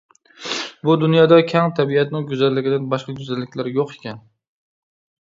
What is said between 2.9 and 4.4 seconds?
باشقا گۈزەللىكلەر يوق ئىكەن.